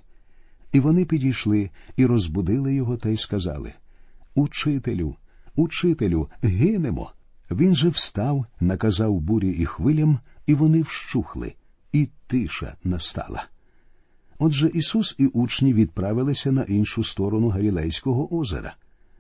І 0.72 0.80
вони 0.80 1.06
підійшли 1.06 1.70
і 1.96 2.06
розбудили 2.06 2.74
його 2.74 2.98
та 2.98 3.10
й 3.10 3.18
сказали 3.18 3.74
Учителю, 4.36 5.16
учителю, 5.60 6.30
гинемо. 6.44 7.12
Він 7.52 7.76
же 7.76 7.90
встав, 7.90 8.46
наказав 8.60 9.20
бурі 9.20 9.50
і 9.50 9.66
хвилям, 9.66 10.20
і 10.46 10.54
вони 10.54 10.82
вщухли, 10.82 11.54
і 11.92 12.10
тиша 12.28 12.76
настала. 12.84 13.46
Отже 14.40 14.72
Ісус 14.74 15.16
і 15.18 15.26
учні 15.26 15.74
відправилися 15.74 16.52
на 16.52 16.64
іншу 16.64 17.04
сторону 17.04 17.50
Галілейського 17.50 18.36
озера, 18.36 18.76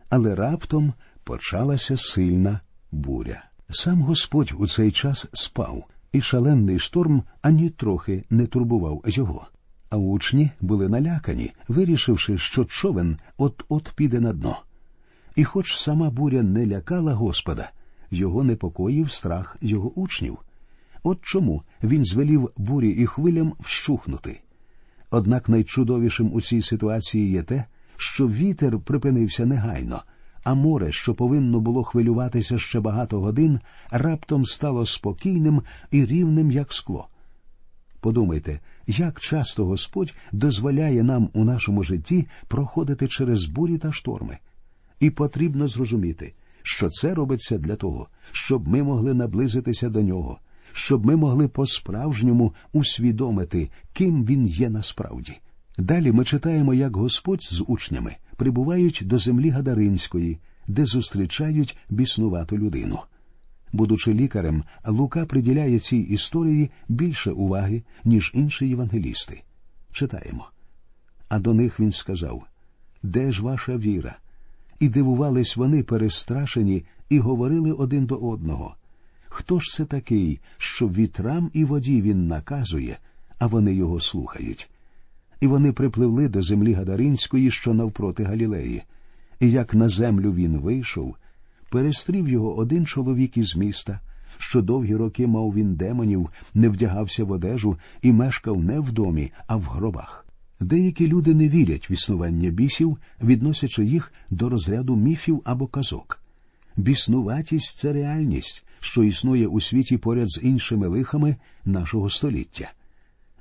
але 0.10 0.36
раптом 0.36 0.94
почалася 1.24 1.98
сильна 1.98 2.60
буря. 2.92 3.44
Сам 3.70 4.02
Господь 4.02 4.54
у 4.58 4.68
цей 4.68 4.92
час 4.92 5.28
спав, 5.34 5.84
і 6.12 6.22
шалений 6.22 6.80
шторм 6.80 7.24
ані 7.42 7.70
трохи 7.70 8.24
не 8.30 8.46
турбував 8.46 9.04
його. 9.08 9.48
А 9.90 9.98
учні 9.98 10.52
були 10.62 10.90
налякані, 10.90 11.52
вирішивши, 11.68 12.38
що 12.38 12.66
човен 12.66 13.18
от-от 13.38 13.92
піде 13.96 14.20
на 14.20 14.34
дно. 14.34 14.58
І 15.40 15.44
хоч 15.44 15.76
сама 15.76 16.10
буря 16.10 16.44
не 16.44 16.68
лякала 16.68 17.14
Господа, 17.14 17.72
його 18.12 18.44
непокоїв 18.44 19.12
страх 19.12 19.58
його 19.62 19.92
учнів. 20.00 20.38
От 21.04 21.20
чому 21.22 21.64
він 21.84 22.06
звелів 22.06 22.52
бурі 22.58 22.90
і 22.90 23.06
хвилям 23.06 23.54
вщухнути. 23.60 24.42
Однак 25.12 25.50
найчудовішим 25.50 26.34
у 26.34 26.42
цій 26.42 26.62
ситуації 26.62 27.32
є 27.32 27.44
те, 27.44 27.66
що 27.98 28.28
вітер 28.28 28.80
припинився 28.80 29.46
негайно, 29.46 30.04
а 30.44 30.54
море, 30.54 30.92
що 30.92 31.16
повинно 31.16 31.60
було 31.60 31.84
хвилюватися 31.84 32.60
ще 32.60 32.80
багато 32.80 33.20
годин, 33.20 33.60
раптом 33.92 34.46
стало 34.46 34.86
спокійним 34.86 35.62
і 35.92 36.06
рівним, 36.06 36.52
як 36.52 36.74
скло. 36.74 37.08
Подумайте, 38.00 38.60
як 38.88 39.20
часто 39.20 39.66
Господь 39.66 40.14
дозволяє 40.32 41.04
нам 41.04 41.30
у 41.34 41.44
нашому 41.44 41.84
житті 41.84 42.28
проходити 42.48 43.08
через 43.08 43.46
бурі 43.46 43.78
та 43.78 43.92
шторми. 43.92 44.38
І 45.00 45.10
потрібно 45.10 45.68
зрозуміти, 45.68 46.34
що 46.64 46.90
це 46.90 47.14
робиться 47.14 47.58
для 47.58 47.76
того, 47.76 48.08
щоб 48.32 48.68
ми 48.68 48.84
могли 48.84 49.14
наблизитися 49.14 49.90
до 49.90 50.02
нього, 50.02 50.40
щоб 50.74 51.06
ми 51.06 51.16
могли 51.16 51.48
по-справжньому 51.48 52.54
усвідомити, 52.74 53.70
ким 53.94 54.26
він 54.26 54.48
є 54.48 54.70
насправді. 54.70 55.34
Далі 55.78 56.12
ми 56.12 56.26
читаємо, 56.26 56.74
як 56.74 56.96
Господь 56.96 57.44
з 57.44 57.64
учнями 57.68 58.16
прибувають 58.36 59.02
до 59.06 59.18
землі 59.18 59.50
Гадаринської, 59.50 60.40
де 60.68 60.86
зустрічають 60.86 61.78
біснувату 61.90 62.58
людину. 62.58 63.00
Будучи 63.74 64.14
лікарем, 64.14 64.64
Лука 64.86 65.26
приділяє 65.26 65.80
цій 65.80 65.98
історії 65.98 66.70
більше 66.88 67.32
уваги, 67.32 67.84
ніж 68.04 68.32
інші 68.34 68.68
євангелісти. 68.68 69.44
Читаємо. 69.92 70.50
А 71.30 71.40
до 71.40 71.54
них 71.54 71.80
він 71.80 71.92
сказав 71.92 72.44
Де 73.04 73.32
ж 73.32 73.44
ваша 73.44 73.78
віра? 73.78 74.18
І 74.80 74.90
дивувались 74.90 75.56
вони 75.56 75.84
перестрашені 75.84 76.84
і 77.10 77.20
говорили 77.20 77.72
один 77.72 78.06
до 78.06 78.16
одного. 78.16 78.76
Хто 79.28 79.60
ж 79.60 79.66
це 79.78 79.86
такий, 79.86 80.40
що 80.58 80.88
вітрам 80.88 81.52
і 81.54 81.66
воді 81.66 82.02
він 82.02 82.28
наказує, 82.28 82.98
а 83.40 83.48
вони 83.48 83.74
його 83.74 84.00
слухають? 84.00 84.70
І 85.42 85.48
вони 85.48 85.72
припливли 85.72 86.30
до 86.30 86.42
землі 86.42 86.74
Гадаринської, 86.74 87.52
що 87.52 87.74
навпроти 87.74 88.24
Галілеї. 88.24 88.84
І 89.40 89.52
як 89.52 89.74
на 89.74 89.90
землю 89.90 90.34
він 90.34 90.58
вийшов, 90.58 91.16
перестрів 91.72 92.30
його 92.30 92.58
один 92.58 92.86
чоловік 92.86 93.38
із 93.38 93.56
міста, 93.56 94.00
що 94.38 94.62
довгі 94.62 94.96
роки 94.96 95.28
мав 95.28 95.54
він 95.54 95.76
демонів, 95.76 96.30
не 96.54 96.70
вдягався 96.70 97.24
в 97.24 97.32
одежу 97.32 97.78
і 98.02 98.12
мешкав 98.12 98.64
не 98.64 98.80
в 98.80 98.92
домі, 98.92 99.32
а 99.48 99.56
в 99.56 99.64
гробах. 99.64 100.26
Деякі 100.60 101.08
люди 101.08 101.34
не 101.34 101.50
вірять 101.50 101.90
в 101.90 101.92
існування 101.92 102.50
бісів, 102.50 102.98
відносячи 103.22 103.86
їх 103.86 104.12
до 104.32 104.50
розряду 104.50 104.96
міфів 104.96 105.42
або 105.46 105.68
казок. 105.68 106.20
Біснуватість 106.78 107.78
це 107.78 107.94
реальність, 107.94 108.66
що 108.80 109.04
існує 109.04 109.48
у 109.48 109.62
світі 109.62 109.98
поряд 109.98 110.30
з 110.30 110.40
іншими 110.44 110.88
лихами 110.88 111.36
нашого 111.66 112.10
століття. 112.10 112.72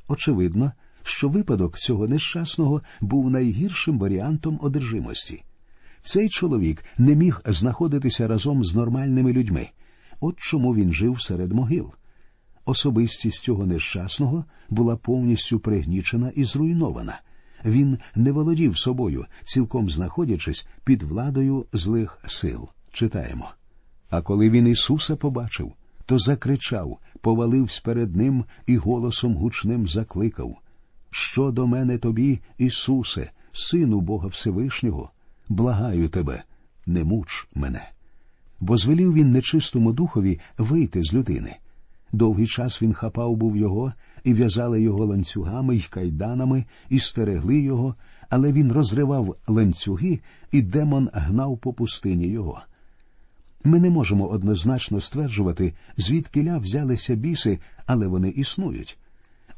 Очевидно, 0.09 0.73
що 1.03 1.29
випадок 1.29 1.79
цього 1.79 2.09
нещасного 2.09 2.83
був 3.01 3.31
найгіршим 3.31 3.99
варіантом 3.99 4.59
одержимості. 4.63 5.43
Цей 6.01 6.29
чоловік 6.29 6.85
не 6.99 7.15
міг 7.15 7.41
знаходитися 7.47 8.29
разом 8.29 8.65
з 8.65 8.75
нормальними 8.75 9.33
людьми. 9.33 9.69
От 10.21 10.37
чому 10.39 10.75
він 10.75 10.93
жив 10.93 11.23
серед 11.23 11.53
могил. 11.53 11.93
Особистість 12.69 13.43
цього 13.43 13.67
нещасного 13.67 14.45
була 14.71 14.97
повністю 14.97 15.61
пригнічена 15.61 16.33
і 16.35 16.45
зруйнована. 16.45 17.21
Він 17.65 17.99
не 18.15 18.33
володів 18.33 18.79
собою, 18.79 19.27
цілком 19.43 19.91
знаходячись 19.91 20.69
під 20.85 21.03
владою 21.03 21.67
злих 21.73 22.19
сил. 22.27 22.69
Читаємо. 22.93 23.51
А 24.11 24.23
коли 24.23 24.51
він 24.51 24.67
Ісуса 24.67 25.17
побачив, 25.17 25.73
то 26.07 26.19
закричав, 26.19 26.99
повалився 27.21 27.81
перед 27.85 28.17
ним 28.17 28.45
і 28.67 28.77
голосом 28.77 29.35
гучним 29.35 29.87
закликав 29.87 30.59
Що 31.11 31.51
до 31.51 31.67
мене 31.67 31.99
тобі, 31.99 32.41
Ісусе, 32.59 33.31
Сину 33.53 34.01
Бога 34.01 34.29
Всевишнього, 34.29 35.11
благаю 35.49 36.09
тебе, 36.09 36.43
не 36.87 37.05
муч 37.05 37.49
мене. 37.55 37.91
Бо 38.61 38.77
звелів 38.77 39.15
він 39.15 39.31
нечистому 39.31 39.93
духові 39.93 40.41
вийти 40.59 41.03
з 41.05 41.13
людини. 41.13 41.57
Довгий 42.13 42.47
час 42.47 42.83
він 42.83 42.93
хапав 42.93 43.37
був 43.37 43.57
його, 43.57 43.93
і 44.25 44.35
в'язали 44.35 44.83
його 44.83 45.07
ланцюгами 45.07 45.77
й 45.77 45.83
кайданами, 45.91 46.65
і 46.89 46.99
стерегли 46.99 47.59
його, 47.61 47.95
але 48.31 48.53
він 48.53 48.73
розривав 48.73 49.37
ланцюги, 49.47 50.21
і 50.53 50.63
демон 50.63 51.11
гнав 51.13 51.59
по 51.59 51.73
пустині 51.73 52.27
його. 52.27 52.63
Ми 53.65 53.81
не 53.81 53.91
можемо 53.91 54.27
однозначно 54.27 55.01
стверджувати, 55.01 55.75
звідкиля 55.97 56.59
взялися 56.59 57.15
біси, 57.15 57.59
але 57.87 58.07
вони 58.07 58.29
існують. 58.29 58.99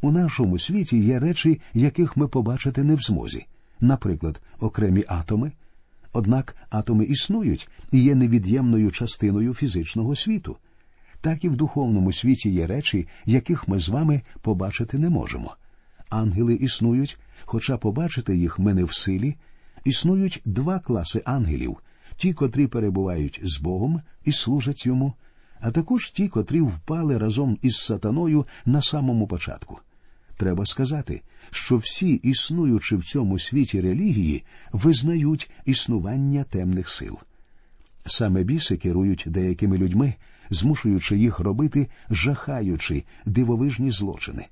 У 0.00 0.10
нашому 0.10 0.58
світі 0.58 0.98
є 0.98 1.18
речі, 1.18 1.60
яких 1.74 2.16
ми 2.16 2.28
побачити 2.28 2.84
не 2.84 2.94
в 2.94 3.00
змозі, 3.00 3.46
наприклад, 3.80 4.40
окремі 4.60 5.04
атоми. 5.08 5.52
Однак 6.12 6.56
атоми 6.70 7.04
існують 7.04 7.68
і 7.92 8.02
є 8.02 8.14
невід'ємною 8.14 8.90
частиною 8.90 9.54
фізичного 9.54 10.16
світу. 10.16 10.56
Так 11.20 11.44
і 11.44 11.48
в 11.48 11.56
духовному 11.56 12.12
світі 12.12 12.50
є 12.50 12.66
речі, 12.66 13.08
яких 13.26 13.68
ми 13.68 13.78
з 13.78 13.88
вами 13.88 14.22
побачити 14.40 14.98
не 14.98 15.10
можемо. 15.10 15.56
Ангели 16.08 16.54
існують, 16.54 17.18
хоча 17.44 17.76
побачити 17.76 18.36
їх 18.36 18.58
ми 18.58 18.74
не 18.74 18.84
в 18.84 18.92
силі. 18.92 19.36
Існують 19.84 20.42
два 20.44 20.78
класи 20.78 21.22
ангелів 21.24 21.76
ті, 22.16 22.32
котрі 22.32 22.66
перебувають 22.66 23.40
з 23.42 23.60
Богом 23.60 24.00
і 24.24 24.32
служать 24.32 24.86
йому, 24.86 25.14
а 25.60 25.70
також 25.70 26.10
ті, 26.10 26.28
котрі 26.28 26.60
впали 26.60 27.18
разом 27.18 27.58
із 27.62 27.76
сатаною 27.76 28.46
на 28.64 28.82
самому 28.82 29.26
початку. 29.26 29.78
Треба 30.36 30.66
сказати, 30.66 31.22
що 31.50 31.76
всі, 31.76 32.14
існуючи 32.14 32.96
в 32.96 33.04
цьому 33.04 33.38
світі 33.38 33.80
релігії, 33.80 34.44
визнають 34.72 35.50
існування 35.64 36.44
темних 36.44 36.88
сил. 36.88 37.18
Саме 38.06 38.42
біси 38.42 38.76
керують 38.76 39.24
деякими 39.26 39.78
людьми, 39.78 40.14
змушуючи 40.50 41.18
їх 41.18 41.38
робити 41.38 41.88
жахаючі 42.10 43.04
дивовижні 43.26 43.90
злочини. 43.90 44.46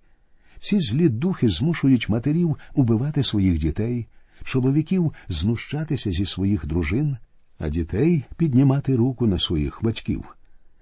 Ці 0.59 0.81
злі 0.81 1.09
духи 1.09 1.49
змушують 1.49 2.09
матерів 2.09 2.57
убивати 2.75 3.23
своїх 3.23 3.59
дітей, 3.59 4.07
чоловіків 4.45 5.13
знущатися 5.29 6.11
зі 6.11 6.27
своїх 6.27 6.67
дружин, 6.67 7.17
а 7.59 7.69
дітей 7.69 8.25
піднімати 8.37 8.97
руку 8.97 9.27
на 9.27 9.39
своїх 9.39 9.79
батьків. 9.83 10.25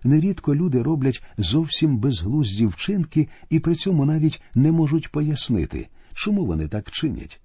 Нерідко 0.05 0.55
люди 0.55 0.83
роблять 0.83 1.23
зовсім 1.39 1.99
безглузді 1.99 2.67
вчинки 2.67 3.29
і 3.51 3.59
при 3.61 3.75
цьому 3.75 4.05
навіть 4.05 4.43
не 4.55 4.73
можуть 4.73 5.13
пояснити, 5.13 5.89
чому 6.15 6.47
вони 6.47 6.69
так 6.69 6.91
чинять. 6.91 7.41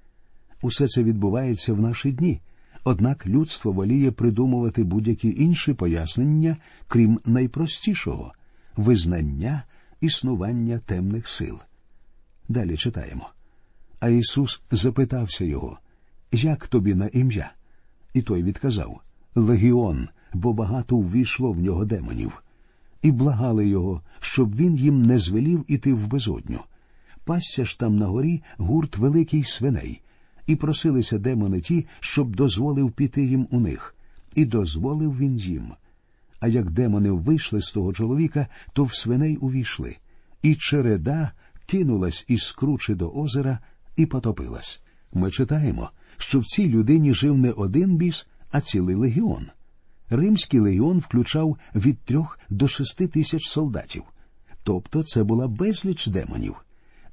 Усе 0.61 0.87
це 0.87 1.03
відбувається 1.03 1.73
в 1.73 1.81
наші 1.81 2.11
дні, 2.11 2.41
однак 2.83 3.27
людство 3.27 3.71
воліє 3.71 4.11
придумувати 4.11 4.83
будь-які 4.83 5.35
інші 5.37 5.73
пояснення, 5.73 6.57
крім 6.87 7.19
найпростішого 7.25 8.33
визнання 8.77 9.63
існування 10.01 10.79
темних 10.79 11.27
сил. 11.27 11.59
Далі 12.49 12.77
читаємо. 12.77 13.29
А 13.99 14.09
Ісус 14.09 14.61
запитався 14.71 15.45
його, 15.45 15.77
Як 16.31 16.67
тобі 16.67 16.95
на 16.95 17.07
ім'я? 17.07 17.51
І 18.13 18.21
той 18.21 18.43
відказав 18.43 19.01
Легіон, 19.35 20.09
бо 20.33 20.53
багато 20.53 20.97
ввійшло 20.97 21.51
в 21.51 21.59
нього 21.59 21.85
демонів, 21.85 22.43
і 23.01 23.11
благали 23.11 23.67
його, 23.67 24.01
щоб 24.19 24.55
він 24.55 24.75
їм 24.75 25.01
не 25.01 25.19
звелів 25.19 25.65
іти 25.67 25.93
в 25.93 26.07
безодню. 26.07 26.59
Пасся 27.23 27.65
ж 27.65 27.79
там 27.79 27.95
на 27.95 28.07
горі 28.07 28.43
гурт 28.57 28.97
великий 28.97 29.43
свиней, 29.43 30.01
і 30.47 30.55
просилися 30.55 31.17
демони 31.17 31.61
ті, 31.61 31.85
щоб 31.99 32.35
дозволив 32.35 32.91
піти 32.91 33.25
їм 33.25 33.47
у 33.51 33.59
них, 33.59 33.95
і 34.35 34.45
дозволив 34.45 35.17
він 35.17 35.37
їм. 35.37 35.71
А 36.39 36.47
як 36.47 36.71
демони 36.71 37.11
вийшли 37.11 37.61
з 37.61 37.71
того 37.71 37.93
чоловіка, 37.93 38.47
то 38.73 38.83
в 38.83 38.95
свиней 38.95 39.37
увійшли, 39.37 39.97
і 40.41 40.55
череда 40.55 41.31
кинулась 41.65 42.25
із 42.27 42.51
кручі 42.51 42.95
до 42.95 43.11
озера 43.11 43.59
і 43.95 44.05
потопилась. 44.05 44.81
Ми 45.13 45.31
читаємо, 45.31 45.89
що 46.17 46.39
в 46.39 46.45
цій 46.45 46.69
людині 46.69 47.13
жив 47.13 47.37
не 47.37 47.51
один 47.51 47.95
біс, 47.95 48.27
а 48.51 48.61
цілий 48.61 48.95
легіон. 48.95 49.47
Римський 50.09 50.59
легіон 50.59 50.99
включав 50.99 51.57
від 51.75 51.99
трьох 51.99 52.39
до 52.49 52.67
шести 52.67 53.07
тисяч 53.07 53.47
солдатів, 53.47 54.03
тобто 54.63 55.03
це 55.03 55.23
була 55.23 55.47
безліч 55.47 56.07
демонів. 56.07 56.55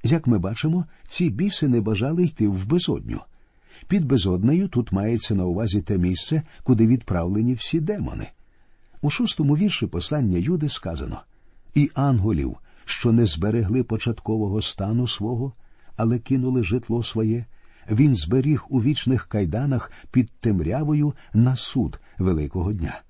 Як 0.03 0.27
ми 0.27 0.39
бачимо, 0.39 0.85
ці 1.07 1.29
біси 1.29 1.67
не 1.67 1.81
бажали 1.81 2.23
йти 2.23 2.47
в 2.47 2.65
безодню. 2.67 3.21
Під 3.87 4.05
безоднею 4.05 4.67
тут 4.67 4.91
мається 4.91 5.35
на 5.35 5.45
увазі 5.45 5.81
те 5.81 5.97
місце, 5.97 6.41
куди 6.63 6.87
відправлені 6.87 7.53
всі 7.53 7.79
демони. 7.79 8.29
У 9.01 9.09
шостому 9.09 9.57
вірші 9.57 9.87
послання 9.87 10.37
Юди 10.37 10.69
сказано 10.69 11.21
і 11.75 11.91
ангелів, 11.93 12.57
що 12.85 13.11
не 13.11 13.25
зберегли 13.25 13.83
початкового 13.83 14.61
стану 14.61 15.07
свого, 15.07 15.53
але 15.97 16.19
кинули 16.19 16.63
житло 16.63 17.03
своє, 17.03 17.45
він 17.91 18.15
зберіг 18.15 18.65
у 18.69 18.81
вічних 18.81 19.27
кайданах 19.27 19.91
під 20.11 20.31
темрявою 20.31 21.13
на 21.33 21.55
суд 21.55 21.99
Великого 22.17 22.73
дня. 22.73 23.01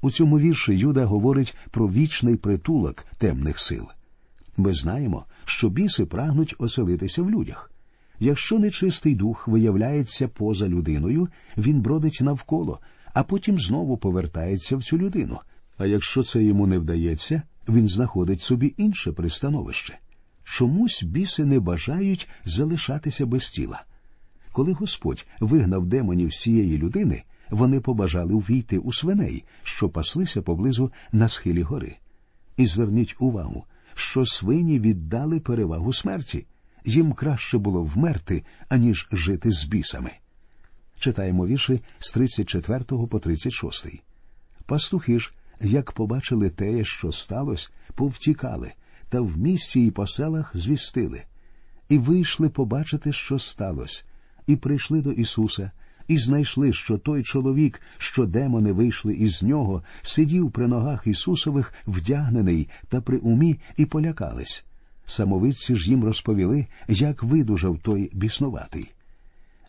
У 0.00 0.10
цьому 0.10 0.38
вірші 0.38 0.74
Юда 0.74 1.04
говорить 1.04 1.56
про 1.70 1.88
вічний 1.88 2.36
притулок 2.36 3.04
темних 3.18 3.58
сил. 3.58 3.86
Ми 4.56 4.72
знаємо, 4.72 5.24
що 5.46 5.68
біси 5.68 6.06
прагнуть 6.06 6.54
оселитися 6.58 7.22
в 7.22 7.30
людях. 7.30 7.70
Якщо 8.20 8.58
нечистий 8.58 9.14
дух 9.14 9.48
виявляється 9.48 10.28
поза 10.28 10.68
людиною, 10.68 11.28
він 11.56 11.80
бродить 11.80 12.18
навколо, 12.20 12.80
а 13.14 13.22
потім 13.22 13.58
знову 13.58 13.96
повертається 13.96 14.76
в 14.76 14.82
цю 14.82 14.98
людину. 14.98 15.38
А 15.78 15.86
якщо 15.86 16.22
це 16.22 16.44
йому 16.44 16.66
не 16.66 16.78
вдається, 16.78 17.42
він 17.68 17.88
знаходить 17.88 18.40
собі 18.40 18.74
інше 18.76 19.12
пристановище. 19.12 19.98
Чомусь 20.44 21.02
біси 21.02 21.44
не 21.44 21.60
бажають 21.60 22.28
залишатися 22.44 23.26
без 23.26 23.50
тіла. 23.50 23.84
Коли 24.52 24.72
Господь 24.72 25.26
вигнав 25.40 25.86
демонів 25.86 26.32
цієї 26.32 26.78
людини, 26.78 27.22
вони 27.50 27.80
побажали 27.80 28.34
увійти 28.34 28.78
у 28.78 28.92
свиней, 28.92 29.44
що 29.62 29.88
паслися 29.88 30.42
поблизу 30.42 30.92
на 31.12 31.28
схилі 31.28 31.62
гори. 31.62 31.96
І 32.56 32.66
зверніть 32.66 33.16
увагу, 33.18 33.64
що 33.98 34.26
свині 34.26 34.80
віддали 34.80 35.40
перевагу 35.40 35.92
смерті. 35.92 36.46
Їм 36.84 37.12
краще 37.12 37.58
було 37.58 37.82
вмерти, 37.82 38.44
аніж 38.68 39.08
жити 39.12 39.50
з 39.50 39.64
бісами. 39.64 40.10
Читаємо 40.98 41.46
вірші 41.46 41.80
з 41.98 42.12
34 42.12 42.84
по 42.84 43.18
36. 43.18 43.88
Пастухи 44.66 45.18
ж, 45.18 45.32
як 45.60 45.92
побачили 45.92 46.50
те, 46.50 46.84
що 46.84 47.12
сталося, 47.12 47.68
повтікали, 47.94 48.72
та 49.08 49.20
в 49.20 49.38
місті 49.38 49.86
і 49.86 49.90
по 49.90 50.06
селах 50.06 50.50
звістили, 50.54 51.22
і 51.88 51.98
вийшли 51.98 52.48
побачити, 52.48 53.12
що 53.12 53.38
сталося, 53.38 54.04
і 54.46 54.56
прийшли 54.56 55.02
до 55.02 55.12
Ісуса, 55.12 55.70
і 56.08 56.18
знайшли, 56.18 56.72
що 56.72 56.98
той 56.98 57.22
чоловік, 57.22 57.80
що 57.98 58.26
демони 58.26 58.72
вийшли 58.72 59.14
із 59.14 59.42
нього, 59.42 59.82
сидів 60.02 60.50
при 60.50 60.68
ногах 60.68 61.06
Ісусових, 61.06 61.72
вдягнений 61.86 62.68
та 62.88 63.00
при 63.00 63.18
умі, 63.18 63.58
і 63.76 63.86
полякались. 63.86 64.64
Самовидці 65.06 65.74
ж 65.74 65.90
їм 65.90 66.04
розповіли, 66.04 66.66
як 66.88 67.22
видужав 67.22 67.78
той 67.78 68.10
біснуватий. 68.12 68.90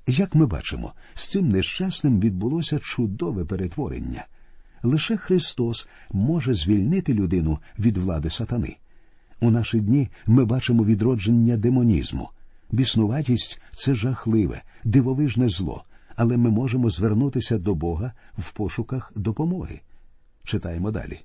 Як 0.07 0.35
ми 0.35 0.45
бачимо, 0.45 0.93
з 1.13 1.27
цим 1.27 1.49
нещасним 1.49 2.19
відбулося 2.19 2.79
чудове 2.79 3.45
перетворення. 3.45 4.25
Лише 4.83 5.17
Христос 5.17 5.87
може 6.11 6.53
звільнити 6.53 7.13
людину 7.13 7.59
від 7.79 7.97
влади 7.97 8.29
сатани. 8.29 8.77
У 9.39 9.51
наші 9.51 9.79
дні 9.79 10.09
ми 10.27 10.45
бачимо 10.45 10.83
відродження 10.83 11.57
демонізму. 11.57 12.29
Біснуватість 12.71 13.61
це 13.73 13.95
жахливе, 13.95 14.61
дивовижне 14.83 15.49
зло, 15.49 15.83
але 16.17 16.37
ми 16.37 16.49
можемо 16.49 16.89
звернутися 16.89 17.57
до 17.57 17.75
Бога 17.75 18.11
в 18.37 18.51
пошуках 18.51 19.11
допомоги. 19.15 19.81
Читаємо 20.43 20.91
далі. 20.91 21.19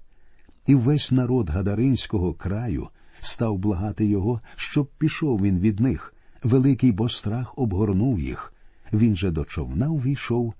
І 0.67 0.75
весь 0.75 1.13
народ 1.13 1.51
Гадаринського 1.51 2.35
краю 2.35 2.89
став 3.21 3.59
благати 3.59 4.07
його, 4.07 4.41
щоб 4.57 4.91
пішов 4.99 5.43
він 5.43 5.59
від 5.59 5.81
них. 5.81 6.15
Великий 6.43 6.93
бо 6.93 7.09
страх 7.09 7.59
обгорнув 7.59 8.21
їх. 8.21 8.55
Він 8.93 9.17
же 9.17 9.31
до 9.31 9.45
човна 9.45 9.89
увійшов 9.89 10.55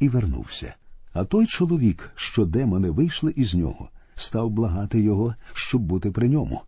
і 0.00 0.08
вернувся. 0.08 0.74
А 1.12 1.24
той 1.24 1.46
чоловік, 1.46 2.10
що 2.16 2.46
демони 2.46 2.90
вийшли 2.90 3.32
із 3.36 3.54
нього, 3.54 3.90
став 4.14 4.50
благати 4.50 5.00
його, 5.00 5.34
щоб 5.52 5.82
бути 5.82 6.10
при 6.10 6.28
ньому. 6.28 6.60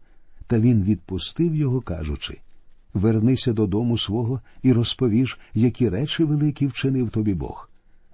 Та 0.47 0.61
він 0.61 0.83
відпустив 0.83 1.55
його, 1.55 1.81
кажучи 1.81 2.39
Вернися 2.97 3.53
додому 3.53 3.99
свого 3.99 4.41
і 4.63 4.73
розповіж, 4.73 5.39
які 5.55 5.89
речі 5.89 6.25
великі 6.25 6.67
вчинив 6.67 7.11
тобі 7.11 7.35
Бог. 7.35 7.71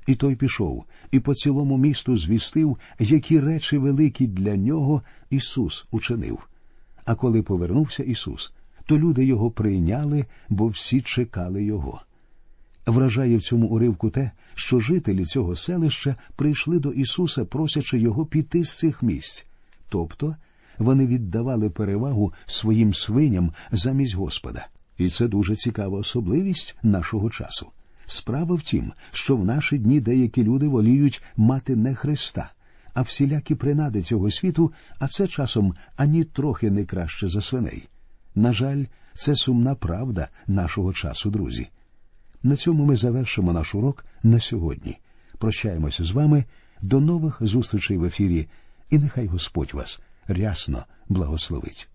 І 0.07 0.15
той 0.15 0.35
пішов, 0.35 0.85
і 1.11 1.21
по 1.21 1.35
цілому 1.35 1.79
місту 1.79 2.17
звістив, 2.17 2.79
які 2.99 3.41
речі 3.41 3.79
великі 3.79 4.27
для 4.27 4.57
нього 4.57 5.03
Ісус 5.31 5.87
учинив. 5.91 6.39
А 7.05 7.15
коли 7.15 7.43
повернувся 7.43 8.03
Ісус, 8.03 8.53
то 8.87 8.99
люди 8.99 9.25
його 9.25 9.51
прийняли, 9.51 10.25
бо 10.49 10.67
всі 10.67 11.01
чекали 11.01 11.65
Його. 11.65 12.03
Вражає 12.87 13.37
в 13.37 13.43
цьому 13.43 13.67
уривку 13.67 14.11
те, 14.11 14.31
що 14.55 14.81
жителі 14.81 15.25
цього 15.25 15.57
селища 15.57 16.17
прийшли 16.37 16.79
до 16.79 16.93
Ісуса, 16.93 17.45
просячи 17.45 17.99
Його 17.99 18.27
піти 18.27 18.65
з 18.65 18.79
цих 18.79 19.03
місць. 19.03 19.47
Тобто 19.89 20.37
вони 20.79 21.07
віддавали 21.07 21.71
перевагу 21.71 22.33
своїм 22.47 22.95
свиням 22.95 23.53
замість 23.73 24.15
Господа. 24.15 24.67
І 24.99 25.09
це 25.09 25.29
дуже 25.29 25.57
цікава 25.57 25.99
особливість 25.99 26.77
нашого 26.83 27.31
часу. 27.31 27.67
Справа 28.07 28.55
в 28.55 28.63
тім, 28.63 28.93
що 29.13 29.37
в 29.37 29.45
наші 29.45 29.79
дні 29.79 30.01
деякі 30.01 30.45
люди 30.45 30.69
воліють 30.69 31.23
мати 31.37 31.77
не 31.77 31.95
Христа, 31.95 32.53
а 32.95 33.03
всілякі 33.03 33.55
принади 33.55 34.03
цього 34.03 34.31
світу, 34.31 34.73
а 34.99 35.09
це 35.09 35.29
часом 35.29 35.75
ані 35.97 36.25
трохи 36.25 36.71
не 36.71 36.85
краще 36.85 37.29
за 37.29 37.43
свиней. 37.43 37.89
На 38.35 38.53
жаль, 38.53 38.85
це 39.15 39.37
сумна 39.37 39.75
правда 39.75 40.29
нашого 40.47 40.93
часу, 40.93 41.31
друзі. 41.31 41.69
На 42.43 42.57
цьому 42.57 42.85
ми 42.85 42.97
завершимо 42.97 43.53
наш 43.53 43.75
урок 43.75 44.05
на 44.23 44.41
сьогодні. 44.41 44.99
Прощаємося 45.39 46.05
з 46.05 46.11
вами. 46.11 46.45
До 46.83 47.01
нових 47.01 47.39
зустрічей 47.41 47.97
в 47.97 48.05
ефірі, 48.05 48.49
і 48.91 48.99
нехай 48.99 49.27
Господь 49.27 49.75
вас 49.75 50.01
рясно 50.27 50.87
благословить. 51.09 51.89